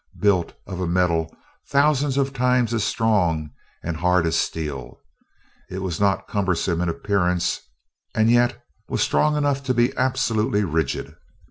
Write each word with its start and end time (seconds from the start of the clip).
Built 0.19 0.53
of 0.65 0.79
a 0.81 0.87
metal 0.87 1.31
thousands 1.67 2.17
of 2.17 2.33
times 2.33 2.73
as 2.73 2.83
strong 2.83 3.51
and 3.83 3.97
hard 3.97 4.25
as 4.25 4.35
steel, 4.35 4.97
it 5.69 5.83
was 5.83 5.99
not 5.99 6.27
cumbersome 6.27 6.81
in 6.81 6.89
appearance, 6.89 7.59
and 8.15 8.27
yet 8.31 8.63
was 8.89 9.03
strong 9.03 9.37
enough 9.37 9.61
to 9.65 9.75
be 9.75 9.95
absolutely 9.95 10.63
rigid. 10.63 11.15